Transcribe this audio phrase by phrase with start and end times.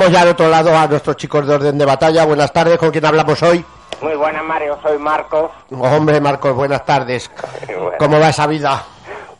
[0.00, 2.24] Tenemos ya al otro lado a nuestros chicos de orden de batalla.
[2.24, 3.62] Buenas tardes, ¿con quién hablamos hoy?
[4.00, 4.78] Muy buenas, Mario.
[4.82, 5.50] Soy Marcos.
[5.78, 7.30] Hombre, Marcos, buenas tardes.
[7.66, 7.90] Bueno.
[7.98, 8.82] ¿Cómo va esa vida?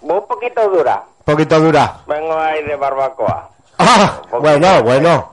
[0.03, 1.03] Un poquito dura.
[1.25, 1.95] ¿Poquito dura?
[2.07, 3.49] Vengo ahí de barbacoa.
[3.79, 5.31] Ah, bueno, bueno.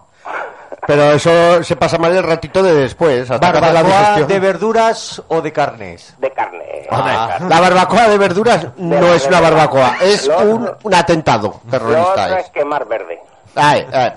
[0.85, 3.29] Pero eso se pasa mal el ratito de después.
[3.29, 4.27] Hasta la ¿Barbacoa digestión.
[4.29, 6.15] de verduras o de carnes?
[6.19, 6.87] De carne.
[6.89, 7.49] Hombre, de carne.
[7.49, 11.59] La barbacoa de verduras no de es una barbacoa, es Lo un, otro- un atentado
[11.65, 12.11] Lo terrorista.
[12.23, 12.45] otro es.
[12.45, 13.21] es quemar verde.
[13.55, 14.13] Ay, ay.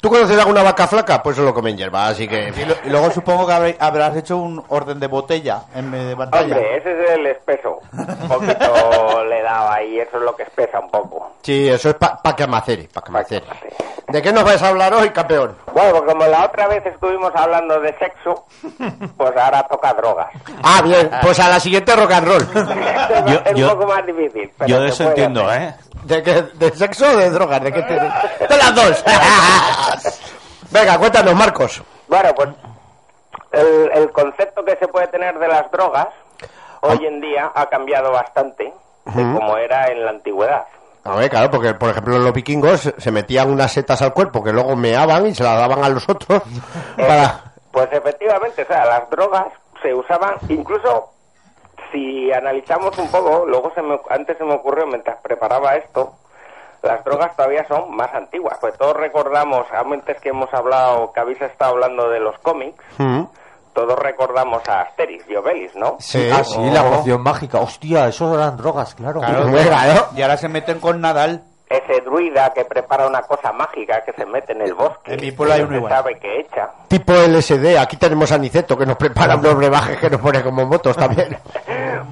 [0.00, 1.22] ¿Tú conoces alguna vaca flaca?
[1.22, 2.48] Pues solo comen hierba, así que...
[2.56, 6.06] Y, lo- y luego supongo que habré- habrás hecho un orden de botella en vez
[6.08, 6.56] de pantalla.
[6.56, 7.80] Hombre, ese es el espeso.
[7.92, 11.32] Un poquito le daba ahí, eso es lo que espesa un poco.
[11.42, 13.46] Sí, eso es para que amacere, para que Pa' amacere.
[14.08, 15.54] ¿De qué nos vais a hablar hoy, campeón?
[15.72, 18.46] Bueno, pues como la otra vez estuvimos hablando de sexo,
[19.16, 20.28] pues ahora toca drogas.
[20.62, 22.48] Ah, bien, pues a la siguiente rock and roll.
[23.26, 24.50] Yo- es yo- un poco más difícil.
[24.58, 25.62] pero Yo eso entiendo, hacer.
[25.62, 25.74] ¿eh?
[26.04, 27.62] ¿De, qué, ¿De sexo o de drogas?
[27.62, 27.92] ¿De qué te...
[27.94, 29.04] De las dos.
[30.70, 31.82] Venga, cuéntanos, Marcos.
[32.08, 32.48] Bueno, pues
[33.52, 36.08] el, el concepto que se puede tener de las drogas
[36.80, 38.72] hoy en día ha cambiado bastante
[39.04, 40.66] de como era en la antigüedad.
[41.04, 44.52] A ver, claro, porque por ejemplo los vikingos se metían unas setas al cuerpo que
[44.52, 46.42] luego meaban y se las daban a los otros
[46.96, 47.44] para...
[47.72, 49.46] Pues efectivamente, o sea, las drogas
[49.82, 51.10] se usaban incluso
[51.92, 56.14] si analizamos un poco, luego se me, antes se me ocurrió mientras preparaba esto,
[56.82, 61.40] las drogas todavía son más antiguas, pues todos recordamos, antes que hemos hablado, que habéis
[61.42, 63.24] estado hablando de los cómics, Mm.
[63.72, 65.96] todos recordamos a Asterix y Obelix, ¿no?
[66.00, 66.96] Sí, ah, sí, la oh.
[66.96, 67.60] poción mágica.
[67.60, 69.20] Hostia, eso eran drogas, claro.
[69.20, 69.58] ¿no?
[70.16, 71.42] Y ahora se meten con Nadal.
[71.68, 75.14] Ese druida que prepara una cosa mágica que se mete en el bosque.
[75.14, 75.92] En mi pueblo hay uno no igual.
[75.92, 76.68] sabe qué echa.
[76.88, 80.66] Tipo LSD, aquí tenemos a Niceto que nos prepara unos brebajes que nos pone como
[80.66, 81.38] motos también.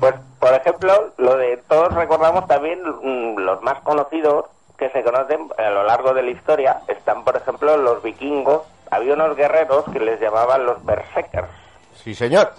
[0.01, 4.45] Pues, por ejemplo, lo de todos recordamos también mm, los más conocidos
[4.79, 6.81] que se conocen a lo largo de la historia.
[6.87, 8.63] Están, por ejemplo, los vikingos.
[8.91, 11.49] Había unos guerreros que les llamaban los berserkers.
[11.95, 12.53] Sí, señor.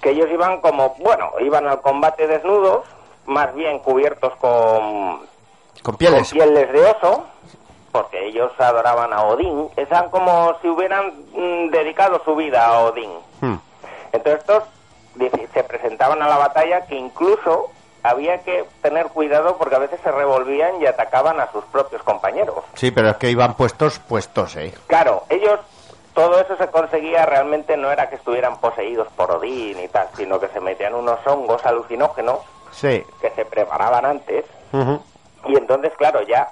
[0.00, 2.84] Que ellos iban como, bueno, iban al combate desnudos,
[3.26, 5.26] más bien cubiertos con, Con
[5.82, 6.32] con pieles.
[6.32, 7.26] pieles de oso,
[7.92, 9.68] porque ellos adoraban a Odín.
[9.76, 13.10] Eran como si hubieran mm, dedicado su vida a Odín.
[13.40, 13.56] Hmm.
[14.12, 14.62] Entonces estos
[15.52, 17.70] se presentaban a la batalla que incluso
[18.08, 22.64] había que tener cuidado porque a veces se revolvían y atacaban a sus propios compañeros.
[22.74, 24.72] Sí, pero es que iban puestos, puestos, ¿eh?
[24.86, 25.60] Claro, ellos,
[26.14, 30.38] todo eso se conseguía realmente no era que estuvieran poseídos por Odín y tal, sino
[30.40, 32.38] que se metían unos hongos alucinógenos
[32.72, 33.02] Sí.
[33.20, 34.44] que se preparaban antes
[35.46, 36.48] y entonces, claro, ya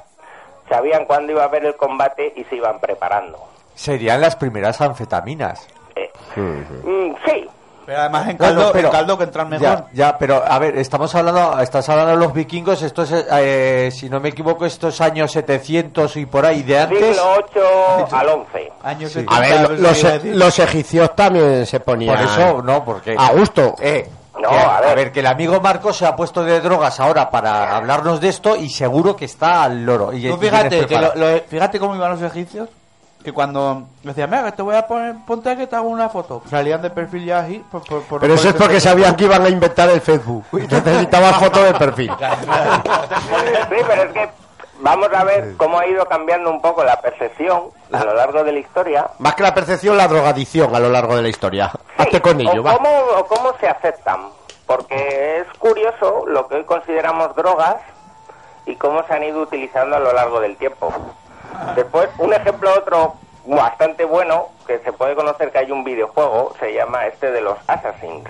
[0.69, 3.39] sabían cuándo iba a haber el combate y se iban preparando.
[3.75, 5.69] Serían las primeras anfetaminas.
[5.97, 7.49] Eh, mm, sí,
[7.87, 9.67] Pero además en caldo, no, pero- en caldo que entran mejor.
[9.67, 14.09] Ya, ya, pero a ver, estamos hablando, estás hablando de los vikingos, estos, eh, si
[14.09, 17.17] no me equivoco, estos años 700 y por ahí de antes.
[17.17, 18.73] siglo 8 al 11.
[18.83, 19.21] Años Sí.
[19.21, 22.17] 70, A ver, los, a los egipcios también se ponían...
[22.17, 23.15] Por eso, no, porque.
[23.19, 23.75] A gusto.
[23.81, 24.09] Eh,
[24.41, 25.13] No, que- a ver.
[25.13, 28.69] que el amigo Marcos se ha puesto de drogas ahora para hablarnos de esto y
[28.69, 30.13] seguro que está al loro.
[30.13, 32.69] Y, fíjate, que lo- lo- fíjate cómo iban los egipcios.
[33.25, 36.43] Que cuando decían, mira, que te voy a poner, ponte que te hago una foto.
[36.51, 37.65] Salían de perfil ya así.
[37.73, 40.45] Por, por- por- Pero eso es porque sabían que iban a inventar el Facebook.
[40.53, 42.13] Y necesitaban foto de perfil.
[43.71, 44.29] Sí, pero es que
[44.81, 48.53] vamos a ver cómo ha ido cambiando un poco la percepción a lo largo de
[48.53, 49.07] la historia.
[49.19, 51.71] Más que la percepción, la drogadicción a lo largo de la historia.
[51.97, 52.77] Hazte con ello, o va.
[52.77, 54.21] cómo, o cómo se aceptan.
[54.67, 57.77] Porque es curioso lo que hoy consideramos drogas
[58.67, 60.93] y cómo se han ido utilizando a lo largo del tiempo.
[61.77, 63.15] Después, un ejemplo otro
[63.47, 67.59] bastante bueno, que se puede conocer que hay un videojuego, se llama este de los
[67.67, 68.25] Assassins.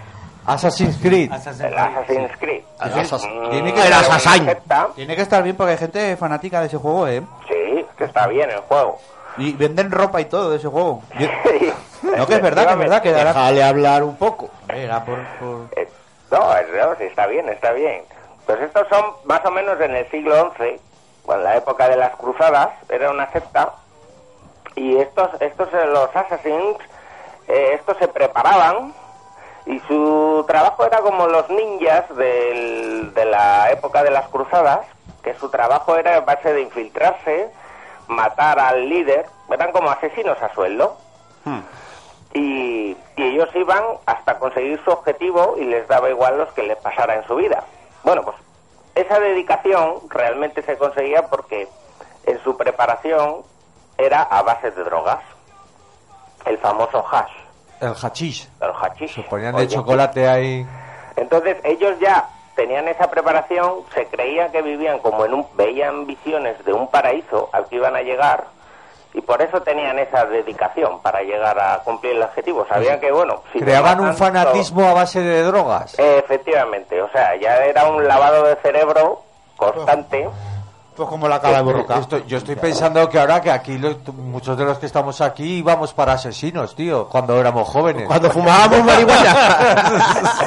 [0.47, 1.31] Assassin's Creed.
[1.33, 1.33] El
[1.79, 2.63] Assassin's Creed.
[2.83, 4.51] El Assassin- Mm, Tiene que- Assassin.
[4.95, 7.23] Tiene que estar bien porque hay gente fanática de ese juego, ¿eh?
[7.49, 8.99] Sí, que está bien el juego.
[9.39, 11.03] Y venden ropa y todo de ese juego.
[11.19, 11.73] Yo- Sí.
[12.03, 13.31] no, que es verdad, que es verdad, que dará...
[13.33, 14.51] Déjale hablar un poco.
[14.67, 15.89] Venga, por, por- Eh,
[16.31, 18.03] No, es- no, sí, está bien, está bien.
[18.45, 20.79] Pues estos son más o menos en el siglo XI,
[21.27, 23.73] o en la época de las cruzadas, era una secta,
[24.77, 26.77] y estos, estos eh, los assassins,
[27.49, 28.93] eh, estos se preparaban,
[29.67, 34.81] y su trabajo era como los ninjas del- de la época de las cruzadas,
[35.23, 37.51] que su trabajo era en base de infiltrarse,
[38.09, 40.97] matar al líder, eran como asesinos a sueldo
[42.35, 46.77] y, y ellos iban hasta conseguir su objetivo y les daba igual los que les
[46.79, 47.63] pasara en su vida.
[48.03, 48.37] Bueno, pues
[49.05, 51.69] esa dedicación realmente se conseguía porque
[52.27, 53.43] en su preparación
[53.99, 55.21] era a base de drogas.
[56.45, 57.33] El famoso hash,
[57.81, 58.49] El hachís.
[58.61, 59.15] el hashish.
[59.15, 60.67] Se ponían de chocolate ahí.
[61.17, 66.63] Entonces ellos ya tenían esa preparación, se creían que vivían como en un, veían visiones
[66.65, 68.47] de un paraíso al que iban a llegar
[69.15, 72.67] Y por eso tenían esa dedicación para llegar a cumplir el objetivo.
[72.69, 75.97] Sabían que, bueno, si Creaban un fanatismo a base de drogas.
[75.99, 79.23] Efectivamente, o sea, ya era un lavado de cerebro
[79.57, 80.29] constante.
[80.97, 81.99] Pues como la cara de borroca.
[81.99, 85.57] Esto- yo estoy pensando que ahora que aquí los- muchos de los que estamos aquí
[85.59, 88.07] íbamos para asesinos, tío, cuando éramos jóvenes.
[88.07, 89.37] Cuando fumábamos marihuana.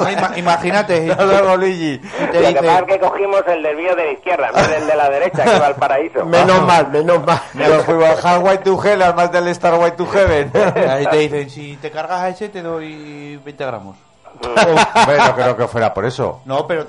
[0.10, 1.12] Ima- Imagínate.
[1.12, 1.98] Hasta luego, Luigi.
[2.00, 4.88] te Lo dice- que pasa es que cogimos el desvío de la izquierda, no el
[4.88, 6.26] de la derecha, que va al paraíso.
[6.26, 7.42] menos mal, menos mal.
[7.54, 10.52] Pero fuimos al Highway to Hell, al más del Star Way to Heaven.
[10.90, 13.98] Ahí te dicen, si te cargas a ese te doy 20 gramos.
[14.44, 16.40] Hombre, no creo que fuera por eso.
[16.46, 16.86] No, pero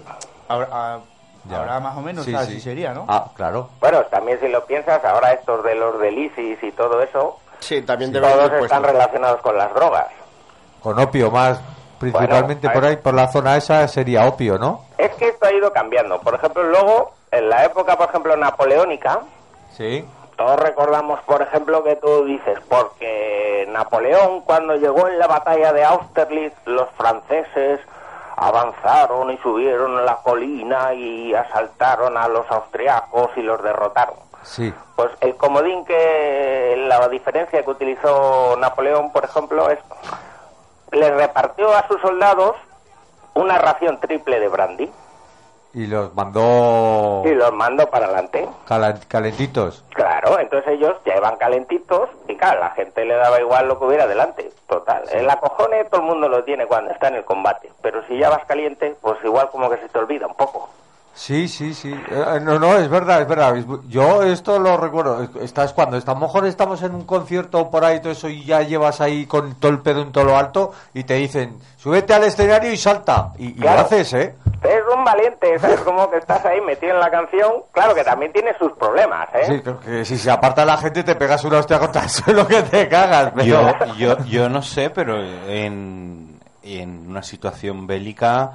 [0.49, 0.99] ahora, ah,
[1.48, 1.58] Ya.
[1.58, 2.60] ahora más o menos Sí, así sí.
[2.60, 3.04] sería, ¿no?
[3.08, 3.70] Ah, claro.
[3.80, 7.82] Bueno, también si lo piensas, ahora estos de los del ISIS y todo eso, Sí,
[7.82, 8.80] también todos están puesto.
[8.82, 10.06] relacionados con las drogas.
[10.80, 11.60] Con opio más,
[11.98, 14.82] principalmente Bueno, por ahí, por la zona esa sería opio, ¿no?
[14.96, 16.20] Es que esto ha ido cambiando.
[16.20, 19.20] Por ejemplo, luego, en la época, por ejemplo, napoleónica,
[19.76, 20.06] Sí.
[20.36, 25.84] todos recordamos, por ejemplo, que tú dices, porque Napoleón, cuando llegó en la batalla de
[25.84, 27.80] Austerlitz, los franceses
[28.38, 34.17] avanzaron y subieron la colina y asaltaron a los austriacos y los derrotaron.
[34.43, 34.73] Sí.
[34.96, 39.79] Pues el comodín que la diferencia que utilizó Napoleón, por ejemplo, es
[40.93, 42.56] le repartió a sus soldados
[43.35, 44.90] una ración triple de brandy
[45.74, 48.48] Y los mandó y los mandó para adelante.
[48.66, 49.84] cala- calentitos.
[49.94, 53.84] Claro, entonces ellos ya iban calentitos y claro, la gente le daba igual lo que
[53.84, 54.50] hubiera delante.
[54.66, 58.18] Total, el acojone todo el mundo lo tiene cuando está en el combate, pero si
[58.18, 60.68] ya vas caliente, pues igual como que se te olvida un poco.
[61.18, 61.90] Sí, sí, sí.
[61.92, 63.56] Eh, no, no, es verdad, es verdad.
[63.88, 65.28] Yo esto lo recuerdo.
[65.42, 68.44] Estás cuando a lo mejor estamos en un concierto por ahí y todo eso y
[68.44, 72.14] ya llevas ahí con todo el pedo en todo lo alto y te dicen, súbete
[72.14, 73.32] al escenario y salta.
[73.36, 73.80] Y, y Claro.
[73.80, 74.36] lo haces, ¿eh?
[74.62, 75.80] Es un valiente, ¿sabes?
[75.80, 77.50] Como que estás ahí metido en la canción.
[77.72, 79.44] Claro que también tiene sus problemas, ¿eh?
[79.48, 82.46] Sí, creo que si se aparta la gente te pegas una hostia contra el suelo
[82.46, 83.32] que te cagas.
[83.34, 83.44] Pero...
[83.44, 88.52] Yo, yo, yo no sé, pero en, en una situación bélica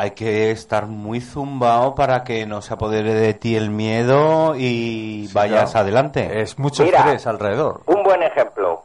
[0.00, 5.26] hay que estar muy zumbado para que no se apodere de ti el miedo y
[5.28, 5.84] Sí, vayas claro.
[5.84, 6.40] adelante.
[6.40, 7.00] Es mucho Mira.
[7.00, 7.82] estrés alrededor.
[7.84, 8.82] Un buen ejemplo.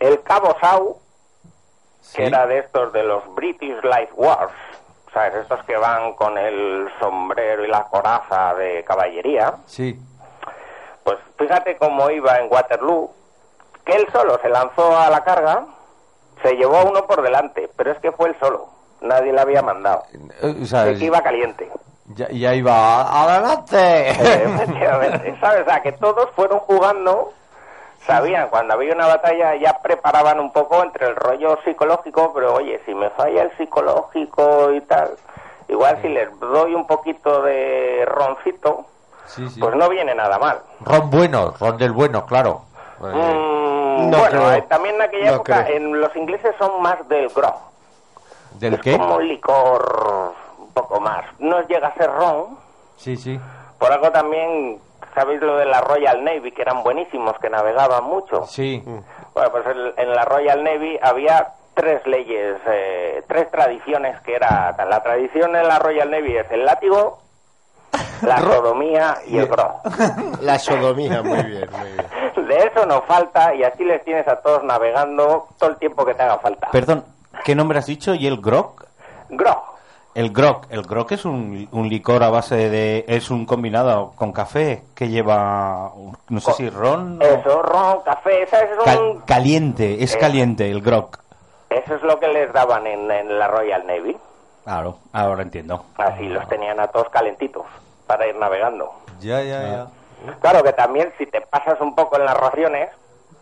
[0.00, 0.98] El Cabo Sau,
[2.14, 4.52] que era de estos de los British Light Wars,
[5.12, 5.34] ¿sabes?
[5.34, 9.54] Estos que van con el sombrero y la coraza de caballería.
[9.66, 9.98] Sí.
[11.04, 13.10] Pues fíjate cómo iba en Waterloo,
[13.84, 15.66] que él solo se lanzó a la carga,
[16.42, 18.68] se llevó a uno por delante, pero es que fue él solo,
[19.00, 20.02] nadie le había mandado.
[20.42, 21.70] Eh, o sea, Es que iba caliente.
[22.14, 24.14] ya, ya iba adelante.
[25.40, 25.62] ¿sabes?
[25.62, 27.32] O sea, que todos fueron jugando,
[28.06, 32.80] sabían, cuando había una batalla ya preparaban un poco entre el rollo psicológico, pero oye,
[32.86, 35.10] si me falla el psicológico y tal,
[35.68, 38.84] igual si les doy un poquito de roncito,
[39.26, 39.58] Sí, sí.
[39.58, 40.58] pues no viene nada mal.
[40.80, 42.62] Ron bueno, ron del bueno, claro.
[43.00, 44.52] Mm, no bueno, creo.
[44.52, 45.76] eh, también en aquella No época, creo.
[45.78, 47.54] en los ingleses son más del grog.
[48.54, 48.98] ¿Del es qué?
[48.98, 51.24] como un licor un poco más.
[51.38, 52.58] No llega a ser ron.
[52.96, 53.38] Sí, sí.
[53.78, 54.78] Por algo también,
[55.14, 56.52] ¿sabéis lo de la Royal Navy?
[56.52, 58.44] Que eran buenísimos, que navegaban mucho.
[58.46, 58.82] Sí.
[59.34, 64.74] Bueno, pues el- en la Royal Navy había tres leyes, eh, tres tradiciones que era...
[64.88, 67.18] La tradición en la Royal Navy es el látigo,
[68.22, 69.72] la sodomía y el grog.
[70.40, 72.46] La sodomía, muy bien, muy bien.
[72.48, 76.14] De eso no falta y así les tienes a todos navegando todo el tiempo que
[76.14, 76.68] te haga falta.
[76.70, 77.04] Perdón,
[77.44, 78.14] ¿qué nombre has dicho?
[78.14, 78.84] ¿Y el grog?
[79.28, 79.62] Grog.
[80.14, 80.62] El grog.
[80.70, 83.04] El grog es un, un licor a base de...
[83.08, 85.90] Es un combinado con café que lleva...
[86.28, 87.20] No sé si ron...
[87.20, 88.70] o- Eso, ron, café, ¿sabes?
[88.78, 90.18] Es, Cal- un- caliente, es Eh.
[90.18, 91.10] caliente el grog.
[91.70, 94.16] eso es lo que les daban en, en la Royal Navy.
[94.62, 95.84] Claro, ahora entiendo.
[95.96, 97.64] Así los tenían a todos calentitos
[98.06, 98.92] para ir navegando.
[99.20, 99.86] Ya, ya, ya.
[100.40, 102.88] Claro que también si te pasas un poco en las raciones,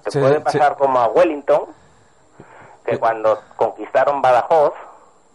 [0.03, 0.43] te Sí, puede sí.
[0.43, 1.65] pasar como a Wellington,
[2.85, 4.73] que cuando conquistaron Badajoz,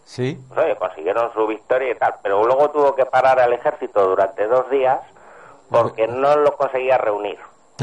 [0.04, 0.42] Sí.
[0.48, 4.46] pues, oye, consiguieron su victoria y tal, pero luego tuvo que parar al ejército durante
[4.46, 4.98] dos días
[5.70, 7.38] porque no lo conseguía reunir.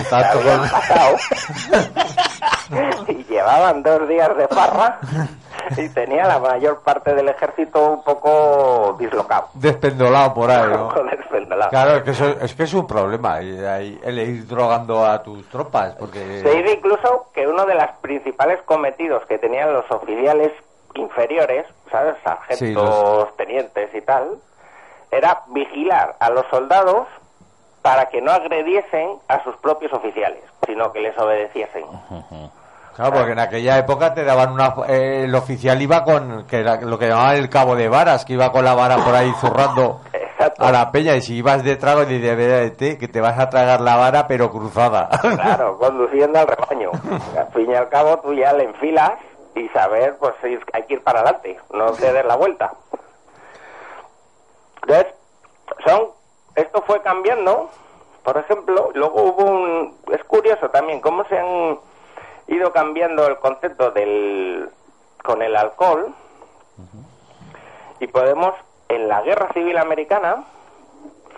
[0.10, 0.40] Pasado
[3.08, 5.00] y llevaban dos días de farra
[5.78, 10.90] y tenía la mayor parte del ejército un poco dislocado, Despendolado por ahí, ¿no?
[11.70, 15.96] Claro, es que, eso, es que es un problema el ir drogando a tus tropas,
[15.96, 16.20] porque...
[16.42, 20.52] Se dice incluso que uno de los principales cometidos que tenían los oficiales
[20.96, 22.16] inferiores, ¿sabes?
[22.24, 24.38] Sargentos, Sí, los- tenientes y tal,
[25.12, 27.08] era vigilar a los soldados
[27.82, 31.86] para que no agrediesen a sus propios oficiales, sino que les obedeciesen.
[32.96, 34.74] Claro, porque en aquella época te daban una...
[34.88, 36.46] eh, el oficial iba con...
[36.48, 39.14] que era lo que llamaban el cabo de varas, que iba con la vara por
[39.14, 40.00] ahí zurrando.
[40.58, 43.82] a la peña y si ibas de trago dice vete que te vas a tragar
[43.82, 45.10] la vara pero cruzada.
[45.22, 46.92] Claro, conduciendo al rebaño.
[47.38, 49.12] Al fin y al cabo tú ya le enfilas
[49.56, 50.34] y saber, pues
[50.74, 52.72] hay que ir para adelante, no te des la vuelta.
[54.84, 55.14] Entonces,
[55.86, 56.10] son,
[56.56, 57.70] esto fue cambiando,
[58.24, 61.78] por ejemplo, luego hubo un, es curioso también cómo se han
[62.48, 64.70] ido cambiando el concepto del,
[65.24, 66.14] con el alcohol,
[68.00, 68.54] y podemos,
[68.90, 70.44] en la guerra civil americana,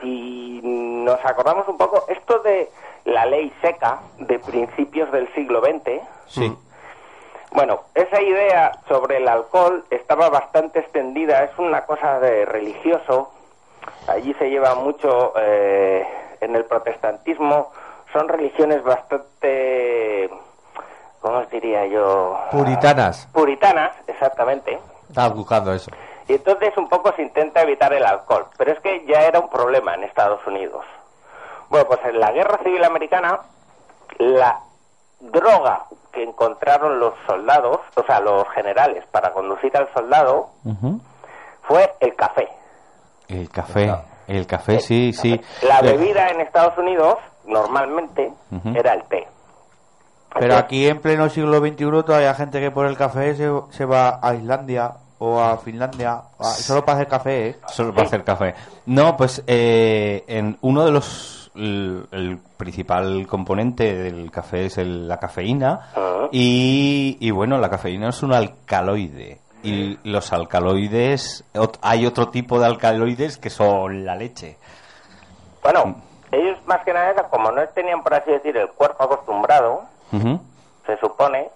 [0.02, 2.70] si nos acordamos un poco, esto de
[3.06, 6.54] la ley seca de principios del siglo XX, Sí.
[7.52, 13.32] bueno, esa idea sobre el alcohol estaba bastante extendida, es una cosa de religioso,
[14.08, 16.06] allí se lleva mucho eh,
[16.42, 17.72] en el protestantismo,
[18.12, 20.30] son religiones bastante,
[21.27, 22.39] ¿cómo os diría yo?
[22.51, 23.27] Puritanas.
[23.34, 24.79] Puritanas, exactamente.
[25.10, 25.91] Estaba buscando eso.
[26.27, 29.50] Y entonces un poco se intenta evitar el alcohol, pero es que ya era un
[29.50, 30.86] problema en Estados Unidos.
[31.69, 33.39] Bueno, pues en la Guerra Civil Americana,
[34.19, 34.60] la
[35.19, 40.50] droga que encontraron los soldados, o sea, los generales para conducir al soldado,
[41.63, 42.48] fue el café.
[43.27, 43.93] El café.
[44.27, 45.39] El café, sí, sí.
[45.62, 48.31] La Eh, bebida en Estados Unidos, normalmente,
[48.75, 49.27] era el té.
[50.39, 53.86] Pero aquí en pleno siglo XXI todavía hay gente que por el café se, se
[53.86, 57.60] va a Islandia o a Finlandia a- solo para hacer café, ¿eh?
[57.69, 58.53] Solo para hacer café.
[58.86, 61.36] No, pues eh, en uno de los.
[61.55, 65.89] El, el principal componente del café es el- la cafeína.
[65.96, 66.27] Ah.
[66.31, 69.39] Y, y bueno, la cafeína es un alcaloide.
[69.63, 71.43] Y los alcaloides.
[71.55, 74.57] ot- Hay otro tipo de alcaloides que son la leche.
[75.63, 75.96] Bueno,
[76.31, 79.81] ellos más que nada, como no tenían, por así decir, el cuerpo acostumbrado,
[80.86, 81.50] Se supone,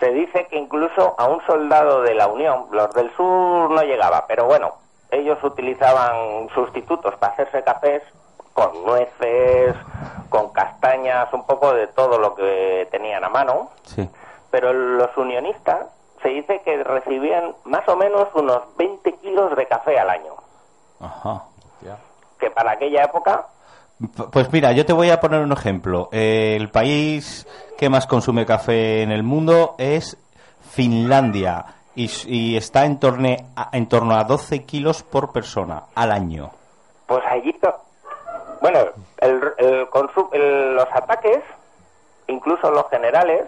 [0.00, 4.26] se dice que incluso a un soldado de la Unión, los del sur no llegaba,
[4.26, 4.74] pero bueno,
[5.10, 8.02] ellos utilizaban sustitutos para hacerse cafés
[8.52, 9.74] con nueces,
[10.30, 14.08] con castañas, un poco de todo lo que tenían a mano, Sí.
[14.50, 15.86] pero los unionistas
[16.22, 20.32] se dice que recibían más o menos unos 20 kilos de café al año,
[21.00, 21.42] Ajá.
[22.38, 23.46] que para aquella época
[24.32, 26.08] Pues mira, yo te voy a poner un ejemplo.
[26.12, 27.46] El país
[27.78, 30.16] que más consume café en el mundo es
[30.70, 36.50] Finlandia y, está en, torne a- en torno a 12 kilos por persona al año.
[37.06, 37.54] Pues allí,
[38.60, 38.78] bueno,
[39.18, 39.86] el, el
[40.32, 41.40] el- los ataques,
[42.26, 43.44] incluso los generales,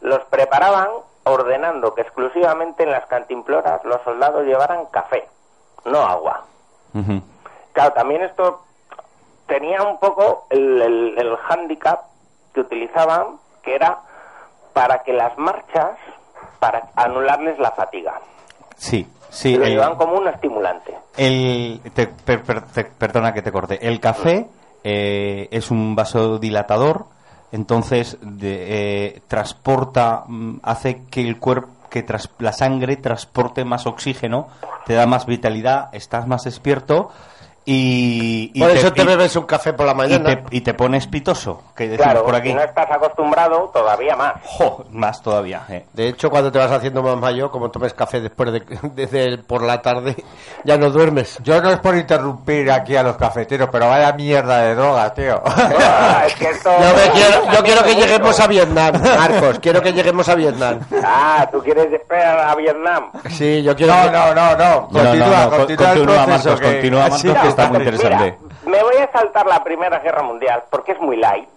[0.00, 0.88] los preparaban
[1.24, 5.26] ordenando que exclusivamente en las cantimploras los soldados llevaran café,
[5.84, 6.44] no agua.
[7.72, 8.62] Claro, también esto
[9.48, 12.02] tenía un poco el, el, el hándicap
[12.54, 13.98] que utilizaban, que era
[14.72, 15.96] para que las marchas,
[16.60, 18.20] para anularles la fatiga.
[18.76, 19.56] Sí, sí.
[19.56, 20.94] lo llevaban como un estimulante.
[21.16, 23.84] El, te- per- per- te- perdona que te corte.
[23.88, 24.46] El café
[24.84, 27.06] eh, es un vasodilatador,
[27.50, 33.86] entonces de- eh, transporta, mm, hace que el cuerpo, que tras- la sangre transporte más
[33.86, 34.48] oxígeno,
[34.86, 37.10] te da más vitalidad, estás más despierto
[37.70, 40.24] y, y Por eso te y- bebes un café por la y mañana.
[40.44, 42.48] te, y te pones pitoso, que decimos Claro, por aquí.
[42.48, 44.34] si no estás acostumbrado, todavía más.
[44.42, 45.62] Jo, más todavía.
[45.68, 45.84] eh.
[45.92, 48.62] De hecho, cuando te vas haciendo más mayor, como tomes café después de,
[48.94, 50.16] desde el- por la tarde,
[50.64, 51.38] ya no duermes.
[51.42, 55.42] Yo no es por interrumpir aquí a los cafeteros, pero vaya mierda de droga, tío.
[55.90, 59.82] Ah, es que esto- Yo, me quiero, yo quiero que lleguemos a Vietnam, Marcos, quiero
[59.82, 60.80] que lleguemos a Vietnam.
[61.04, 63.10] Ah, ¿tú quieres esperar a Vietnam?
[63.30, 64.56] Sí, yo quiero No, no, no, no.
[64.58, 67.78] No, no, Continúa, no, co- continúa, el continúa, proceso Marcos, que- continúa, Marcos, que está
[67.78, 68.36] muy Mira,
[68.66, 71.48] me voy a saltar la Primera Guerra Mundial porque es muy light.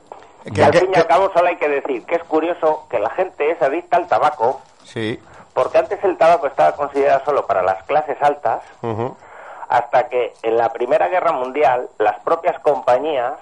[0.44, 3.00] Que- Y al fin y al cabo solo hay que decir que es curioso que
[3.00, 5.22] la gente es adicta al tabaco, Sí.
[5.54, 8.62] porque antes el tabaco estaba considerado solo para las clases altas,
[9.70, 13.34] hasta que en la Primera Guerra Mundial las propias compañías,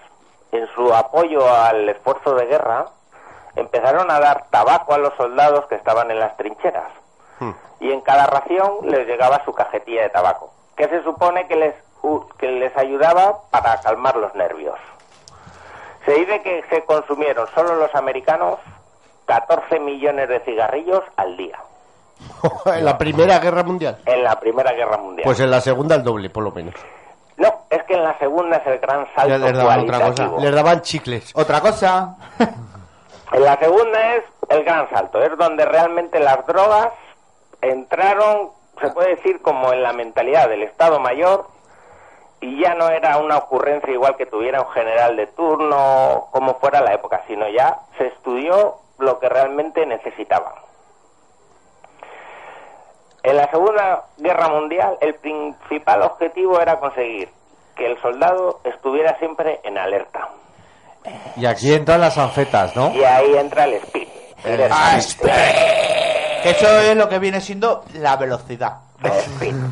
[0.51, 2.87] en su apoyo al esfuerzo de guerra,
[3.55, 6.89] empezaron a dar tabaco a los soldados que estaban en las trincheras.
[7.39, 7.51] Hmm.
[7.79, 11.75] Y en cada ración les llegaba su cajetilla de tabaco, que se supone que les,
[12.37, 14.77] que les ayudaba para calmar los nervios.
[16.05, 18.59] Se dice que se consumieron solo los americanos
[19.25, 21.59] 14 millones de cigarrillos al día
[22.65, 23.97] en la Primera Guerra Mundial.
[24.05, 25.23] en la Primera Guerra Mundial.
[25.23, 26.73] Pues en la segunda el doble, por lo menos.
[27.37, 30.03] No, es que en la segunda es el gran salto Ya les daban otra cosa.
[30.05, 30.39] cualitativo.
[30.41, 31.31] Les daban chicles.
[31.35, 32.15] Otra cosa.
[33.31, 36.89] En la segunda es el gran salto, es donde realmente las drogas
[37.61, 38.49] entraron,
[38.81, 41.45] se puede decir, como en la mentalidad del Estado Mayor
[42.41, 46.81] y ya no era una ocurrencia igual que tuviera un general de turno, como fuera
[46.81, 50.53] la época, sino ya se estudió lo que realmente necesitaban.
[53.23, 57.29] En la Segunda Guerra Mundial el principal objetivo era conseguir
[57.75, 60.29] que el soldado estuviera siempre en alerta.
[61.35, 62.93] Y aquí entran las anfetas, ¿no?
[62.93, 64.07] Y ahí entra el speed.
[64.45, 65.29] El Ah, speed.
[66.43, 68.77] Que eso es lo que viene siendo la velocidad.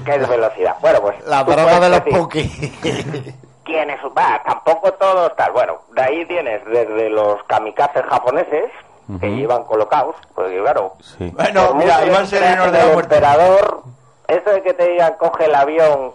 [0.06, 0.76] Que es velocidad.
[0.82, 1.26] Bueno, pues.
[1.28, 2.44] La puedes de los punky.
[3.66, 4.00] ¿Quién es?
[4.18, 5.52] Va, tampoco todos tal.
[5.52, 8.72] Bueno, de ahí tienes desde los kamikazes japoneses
[9.20, 10.94] que llevan colocados, porque claro.
[11.02, 11.32] Sí.
[11.36, 13.16] Bueno, por mira, mucho Iván que Serenor creas de en la el muerte.
[13.16, 13.84] emperador,
[14.28, 16.14] eso de que te digan coge el avión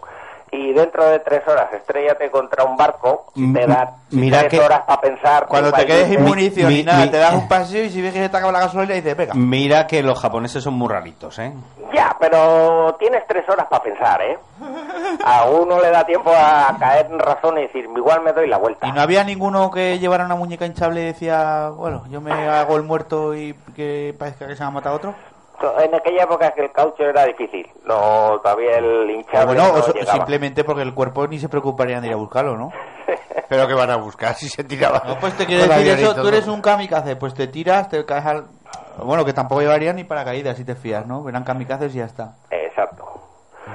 [0.54, 4.82] y dentro de tres horas estrellate contra un barco, te da mira tres que- horas
[4.86, 5.46] para pensar.
[5.46, 8.02] Cuando te quedes sin munición mi- ni nada, mi- te das un paseo y si
[8.02, 9.32] ves que se te acaba la gasolina, dices, venga.
[9.34, 11.52] Mira que los japoneses son muy raritos, ¿eh?
[11.94, 14.38] Ya, pero tienes tres horas para pensar, ¿eh?
[15.24, 18.58] A uno le da tiempo a caer en razón y decir, igual me doy la
[18.58, 18.86] vuelta.
[18.86, 22.76] Y no había ninguno que llevara una muñeca hinchable y decía, bueno, yo me hago
[22.76, 25.14] el muerto y que parezca que se ha matado otro.
[25.78, 30.12] En aquella época que el caucho era difícil, no todavía el hinchable bueno, no o
[30.12, 32.72] simplemente porque el cuerpo ni se preocuparía de ir a buscarlo, ¿no?
[33.48, 35.02] Pero que van a buscar si se tiraba.
[35.06, 38.26] No, pues te quiero decir eso, tú eres un kamikaze, pues te tiras, te caes
[38.26, 38.46] al...
[39.04, 41.22] Bueno, que tampoco llevaría ni paracaídas si te fías, ¿no?
[41.22, 42.34] Verán kamikazes y ya está.
[42.50, 43.20] Exacto.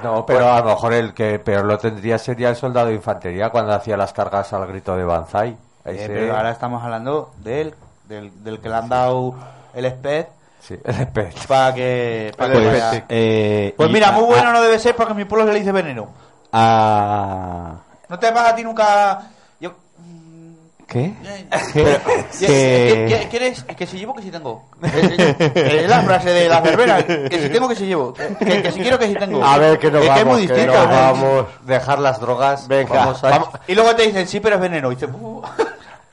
[0.02, 3.50] No, pero a lo mejor el que peor lo tendría sería el soldado de infantería
[3.50, 5.56] cuando hacía las cargas al grito de Banzai.
[5.84, 7.74] Eh, pero ahora estamos hablando de él,
[8.08, 9.34] del, del que le han dado
[9.74, 10.26] el SPED
[10.60, 12.32] Sí, el espe- para que...
[12.36, 13.04] para que Pues, vaya.
[13.08, 15.58] eh, Pues mira, a- muy bueno no debe ser porque a mi pueblo se le
[15.60, 16.08] dice veneno.
[16.52, 17.74] a-
[18.08, 19.22] No te vas a ti nunca...
[19.60, 19.72] Yo...
[20.86, 21.12] ¿Qué?
[21.24, 21.84] Eh, ¿Qué?
[22.38, 23.62] ¿Qué- Que- qué- ¿Quieres?
[23.64, 24.64] Que si llevo, que si tengo.
[25.54, 27.02] Es la frase de la verbena.
[27.04, 28.12] Que si tengo, que si llevo.
[28.14, 29.44] Que, que si quiero, que si tengo.
[29.44, 30.78] A ver, que nos es que es vamos, muy que distinto.
[30.78, 30.94] nos ¿no?
[30.94, 31.46] vamos.
[31.66, 32.66] dejar las drogas.
[32.68, 33.48] Venga, vamos a- vamos.
[33.66, 34.90] Y luego te dicen, sí, pero es veneno.
[34.90, 35.42] Y dices, "Uh".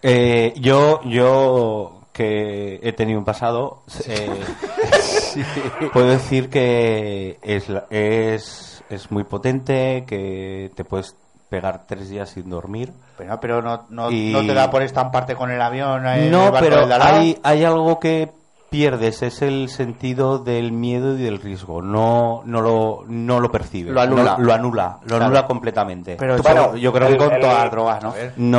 [0.03, 4.29] Eh, yo, yo que he tenido un pasado, eh,
[5.93, 11.13] puedo decir que es, es, es muy potente, que te puedes
[11.49, 12.93] pegar tres días sin dormir.
[13.17, 16.07] Pero, pero no, no, Y- no te da por estamparte con el avión.
[16.07, 18.31] el No, barco pero hay, hay algo que
[18.75, 21.81] pierdes, es el sentido del miedo y del riesgo.
[21.81, 23.93] No, no, lo, no lo percibes.
[23.93, 24.35] Lo anula.
[24.37, 25.25] No- lo anula, lo Claro.
[25.25, 26.17] anula completamente.
[26.19, 28.11] Pero Bueno, yo creo que con el- todas las drogas, ¿no?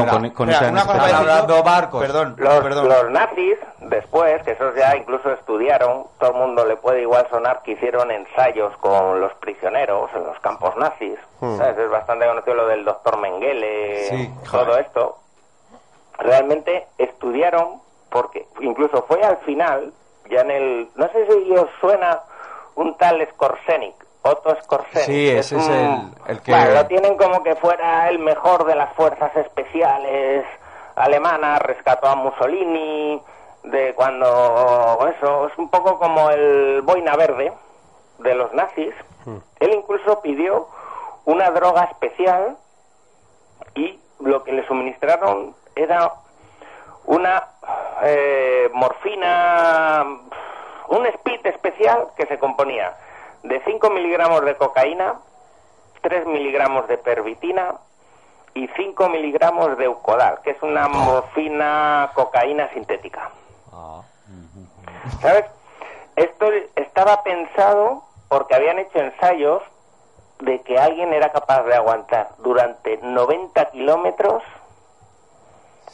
[0.07, 2.01] con, con Espera, esa una cosa Hablando barcos.
[2.01, 2.89] Perdón, Los, perdón.
[2.89, 7.61] los nazis, después, que esos ya incluso estudiaron, todo el mundo le puede igual sonar
[7.63, 11.19] que hicieron ensayos con los prisioneros en los campos nazis.
[11.41, 11.59] Hmm.
[11.59, 11.77] ¿Sabes?
[11.79, 14.81] Es bastante conocido lo del doctor Mengele, Sí, todo joder.
[14.87, 15.19] esto.
[16.19, 19.93] Realmente estudiaron, porque incluso fue al final,
[20.29, 20.89] ya en el...
[20.95, 22.21] No sé si os suena
[22.75, 25.07] un tal Skorsenik, Otto Skorsenik.
[25.07, 28.75] Sí, ese es el- el que- Bueno, lo tienen como que fuera el mejor de
[28.75, 30.45] las fuerzas especiales
[30.97, 33.21] alemanas, rescató a Mussolini,
[33.65, 37.53] de cuando eso, es un poco como el boina verde
[38.19, 38.95] de los nazis.
[39.61, 40.69] Él incluso pidió
[41.25, 42.57] una droga especial
[43.75, 46.13] y lo que le suministraron era
[47.07, 47.45] una
[48.03, 50.05] eh, morfina,
[50.89, 52.95] un speed especial que se componía
[53.43, 55.15] de 5 miligramos de cocaína,
[56.03, 57.75] 3 miligramos de pervitina
[58.55, 63.31] y 5 miligramos de eucodal, que es una morfina cocaína sintética.
[65.21, 65.45] ¿Sabes?
[66.17, 69.63] Esto estaba pensado porque habían hecho ensayos
[70.41, 74.43] de que alguien era capaz de aguantar durante 90 kilómetros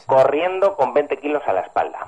[0.05, 1.99] corriendo con 20 kilos a la espalda.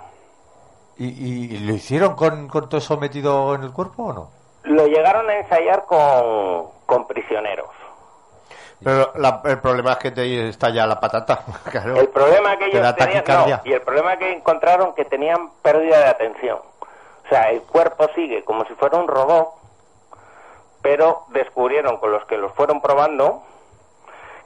[0.97, 1.07] ¿Y,
[1.55, 4.29] y- lo hicieron con, con todo eso metido en el cuerpo o no?
[4.63, 7.69] Lo llegaron a ensayar con, con prisioneros.
[8.83, 11.43] Pero la- el problema es que te estalla la patata.
[11.71, 11.97] Claro.
[11.97, 13.61] El problema que Te da ellos tenían, taquicardia.
[13.63, 16.59] no, y el problema que encontraron que tenían pérdida de atención.
[17.25, 19.49] O sea, el cuerpo sigue como si fuera un robot,
[20.81, 23.41] pero descubrieron con los que los fueron probando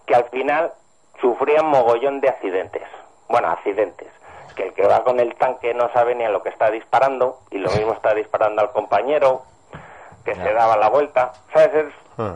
[0.05, 0.71] que al final
[1.19, 2.83] sufrían mogollón de accidentes.
[3.29, 4.07] Bueno, accidentes.
[4.55, 7.39] Que el que va con el tanque no sabe ni a lo que está disparando
[7.51, 9.43] y lo mismo está disparando al compañero
[10.25, 11.31] que se daba la vuelta.
[11.53, 11.85] ¿Sabes?
[11.85, 12.35] Es- Ah,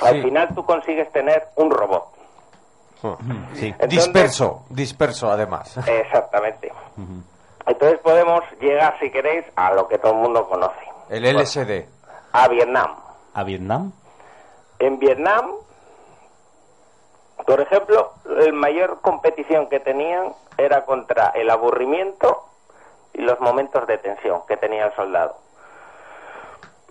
[0.00, 0.22] al Sí.
[0.22, 2.06] final tú consigues tener un robot.
[3.02, 3.16] ah.
[3.54, 3.66] Sí.
[3.66, 5.76] Entonces- disperso, disperso además.
[5.86, 6.72] Exactamente.
[7.66, 10.80] Entonces podemos llegar, si queréis, a lo que todo el mundo conoce.
[11.10, 11.86] El LSD.
[12.32, 12.96] A Vietnam.
[13.34, 13.92] ¿A Vietnam?
[14.78, 15.50] En Vietnam,
[17.46, 17.83] por ejemplo,
[18.54, 22.44] mayor competición que tenían era contra el aburrimiento
[23.12, 25.36] y los momentos de tensión que tenía el soldado.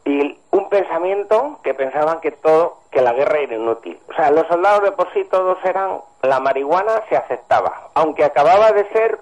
[0.05, 3.97] Y un pensamiento que pensaban que todo, que la guerra era inútil.
[4.09, 8.71] O sea, los soldados de por sí todos eran, la marihuana se aceptaba, aunque acababa
[8.73, 9.19] de ser,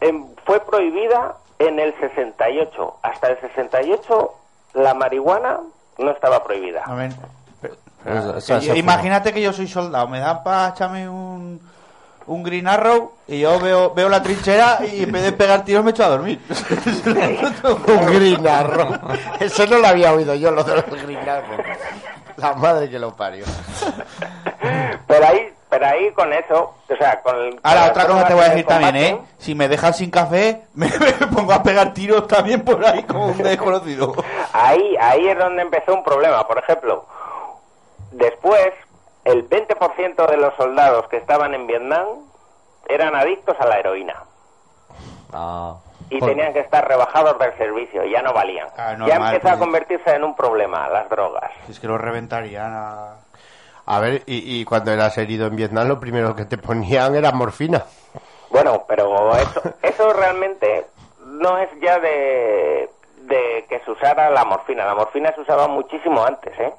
[0.00, 2.96] en- fue prohibida en el 68.
[3.02, 4.34] Hasta el 68
[4.74, 5.60] la marihuana
[5.98, 6.84] no estaba prohibida.
[6.84, 7.12] A ver,
[8.04, 8.78] Pues, O sea, que se yo- fuma.
[8.78, 11.60] imagínate que yo soy soldado, me dan para echarme un,
[12.26, 15.84] un Green Arrow y yo veo, veo la trinchera y en vez de pegar tiros
[15.84, 16.40] me echo a dormir.
[17.64, 18.98] Un grinarro.
[19.38, 21.60] Eso no lo había oído yo, lo de los grinarros.
[22.36, 23.44] La madre que lo parió.
[25.06, 27.60] Pero ahí, pero ahí con eso, o sea, con el...
[27.62, 29.18] Ahora, con otra cosa te voy a decir también, ¿eh?
[29.38, 33.26] Si me dejan sin café, me, me pongo a pegar tiros también por ahí como
[33.26, 34.14] un desconocido.
[34.52, 36.46] Ahí, ahí es donde empezó un problema.
[36.46, 37.06] Por ejemplo,
[38.20, 38.72] después,
[39.24, 42.06] el 20% de los soldados que estaban en Vietnam
[42.88, 44.14] eran adictos a la heroína.
[45.32, 45.76] Ah.
[46.08, 48.68] Y Por- tenían que estar rebajados del servicio, ya no valían.
[48.76, 51.50] Ah, ya empezó a convertirse en un problema, las drogas.
[51.68, 53.16] Es que lo reventarían a...
[53.86, 57.32] A ver, y, y cuando eras herido en Vietnam, lo primero que te ponían era
[57.32, 57.84] morfina.
[58.50, 60.86] Bueno, pero eso, eso realmente
[61.24, 62.90] no es ya de,
[63.22, 64.84] de que se usara la morfina.
[64.84, 66.72] La morfina se usaba muchísimo antes, ¿eh?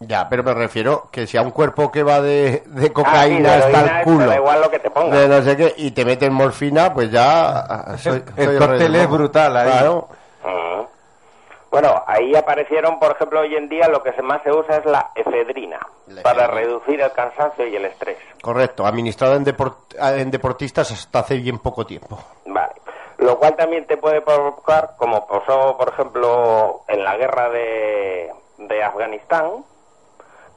[0.00, 2.90] Ya, pero me refiero que si a un cuerpo que va de, de Ah, sí,
[2.90, 5.16] cocaína de hasta el culo, Da igual lo que te ponga.
[5.16, 7.60] de no sé qué, y te meten morfina, pues ya...
[7.60, 9.70] ah, soy- El soy cóctel es brutal ahí.
[9.70, 10.08] Claro.
[10.44, 10.82] Mm.
[11.70, 14.84] Bueno, ahí aparecieron, por ejemplo, hoy en día lo que se- más se usa es
[14.84, 15.78] la efedrina
[16.08, 16.60] La para efedrina.
[16.60, 18.18] reducir el cansancio y el estrés.
[18.42, 22.18] Correcto, administrada en, deport- en deportistas hasta hace bien poco tiempo.
[22.46, 22.72] Vale.
[23.18, 28.82] Lo cual también te puede provocar, como pasó, por ejemplo, en la guerra de, de
[28.84, 29.64] Afganistán,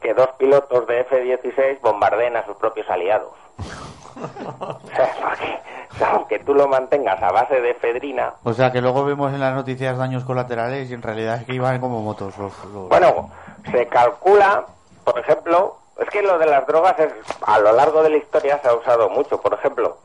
[0.02, 3.32] que dos pilotos de F-16 bombardeen a sus propios aliados.
[4.18, 5.60] o sea, porque,
[5.92, 9.34] o sea, aunque tú lo mantengas a base de efedrina, O sea, que luego vemos
[9.34, 12.54] en las noticias daños colaterales y en realidad es que iban como motos los...
[12.66, 13.30] los- Bueno,
[13.72, 14.66] se calcula,
[15.04, 17.12] por ejemplo, es que lo de las drogas es,
[17.46, 19.42] a lo largo de la historia se ha usado mucho.
[19.42, 19.98] Por ejemplo,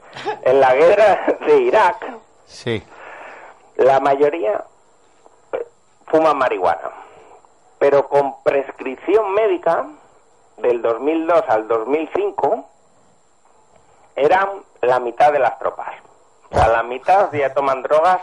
[0.42, 2.07] en la guerra de Irak,
[2.46, 2.83] Sí.
[3.76, 4.64] la mayoría
[5.52, 5.66] eh,
[6.07, 6.90] fuma marihuana,
[7.82, 9.84] pero con prescripción médica
[10.58, 12.64] del 2002 al 2005
[14.14, 14.48] eran
[14.82, 15.88] la mitad de las tropas.
[16.52, 18.20] O sea, la mitad ya toman drogas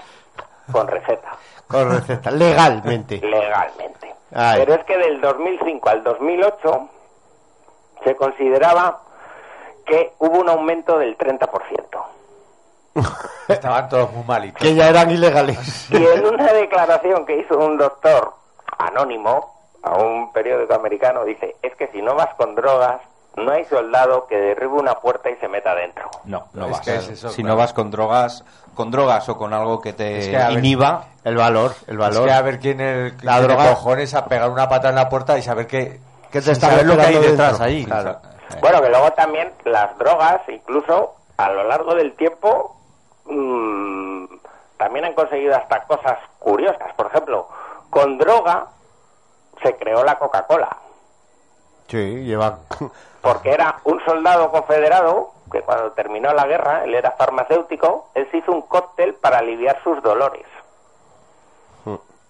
[0.71, 1.33] con receta
[1.67, 3.17] Con receta, legalmente.
[3.17, 4.15] legalmente.
[4.33, 4.61] Ay.
[4.61, 6.89] Pero es que del 2005 al 2008
[8.05, 9.01] se consideraba
[9.85, 12.05] que hubo un aumento del 30%.
[13.49, 14.61] Estaban todos muy malitos.
[14.61, 15.91] Que ya eran ilegales.
[15.91, 18.38] Y en una declaración que hizo un doctor
[18.79, 22.99] anónimo a un periódico americano dice, es que si no vas con drogas,
[23.35, 26.09] no hay soldado que derribe una puerta y se meta dentro.
[26.25, 26.81] No, no Es vas.
[26.81, 27.55] que es eso, si claro.
[27.55, 28.43] no vas con drogas,
[28.75, 31.93] con drogas o con algo que te Es que, a ver, inhiba, El valor, el
[31.93, 32.25] Es valor.
[32.25, 35.07] que a ver quién es La la droga- cojones a pegar una pata en la
[35.07, 35.99] puerta y saber que,
[36.31, 37.65] Que te está saber lo que hay detrás dentro.
[37.65, 37.85] ahí.
[37.85, 38.17] Claro.
[38.61, 42.75] Bueno, que luego también las drogas, incluso a lo largo del tiempo,
[43.25, 44.25] mm,
[44.77, 46.93] también han conseguido hasta cosas curiosas.
[46.95, 47.47] Por ejemplo,
[47.89, 48.67] con droga
[49.61, 50.77] se creó la Coca-Cola,
[51.87, 52.59] Sí, lleva...
[53.21, 58.37] porque era un soldado confederado que cuando terminó la guerra, él era farmacéutico, él se
[58.37, 60.45] hizo un cóctel para aliviar sus dolores.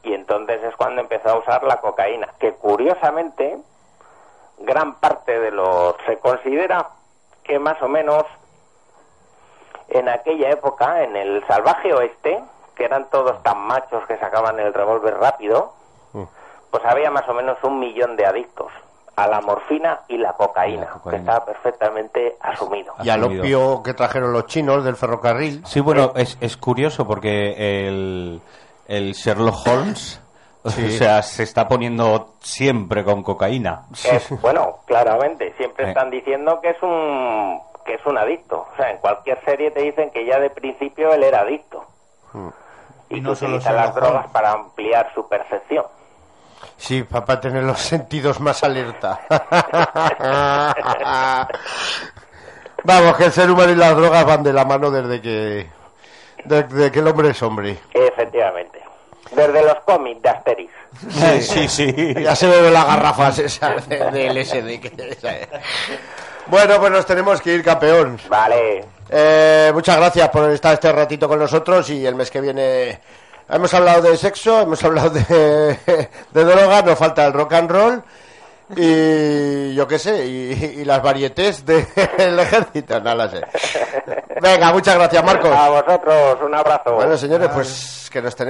[0.02, 3.58] Y entonces es cuando empezó a usar la cocaína, que curiosamente
[4.60, 6.88] gran parte de los se considera
[7.44, 8.24] que más o menos
[9.90, 12.42] en aquella época, en el salvaje oeste,
[12.80, 15.74] que eran todos tan machos que sacaban el revólver rápido,
[16.72, 18.72] pues había más o menos un millón de adictos
[19.18, 21.10] a la morfina y la cocaína, Y la cocaína.
[21.12, 22.94] que estaba perfectamente asumido.
[23.04, 25.62] Y al opio que trajeron los chinos del ferrocarril.
[25.66, 28.42] Sí, bueno, es, es curioso porque el,
[28.88, 30.22] el Sherlock Holmes,
[30.64, 33.84] o sea, se está poniendo siempre con cocaína.
[34.06, 35.90] Es, bueno, claramente, siempre Eh.
[35.90, 38.68] están diciendo que es un que es un adicto.
[38.72, 41.84] O sea, en cualquier serie te dicen que ya de principio él era adicto.
[42.36, 42.38] Y,
[43.10, 45.86] Y no que solo utiliza las drogas para ampliar su percepción.
[46.78, 49.20] Sí, para tener los sentidos más alerta.
[52.84, 55.68] Vamos, que el ser humano y las drogas van de la mano desde que...
[56.46, 57.78] Desde que el hombre es hombre.
[57.94, 58.82] Efectivamente.
[59.32, 60.72] Desde los cómics de Asterix.
[61.10, 62.14] Sí, sí, sí.
[62.24, 64.80] Ya se bebe las garrafas esas de, de LSD.
[64.80, 65.48] que-
[66.48, 68.18] Bueno, pues nos tenemos que ir, campeón.
[68.30, 68.86] Vale.
[69.10, 73.00] Eh, muchas gracias por estar este ratito con nosotros y el mes que viene
[73.50, 75.24] hemos hablado de sexo, hemos hablado de,
[76.32, 78.04] de drogas, nos falta el rock and roll
[78.76, 83.42] y yo qué sé, y, y las varietés del ejército, no lo sé.
[84.42, 85.52] Venga, muchas gracias Marcos.
[85.52, 86.94] A vosotros, un abrazo.
[86.94, 88.48] Bueno señores, pues que nos tenemos